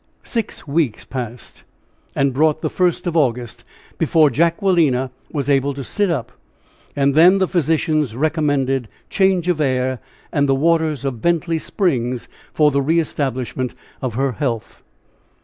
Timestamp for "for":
12.51-12.71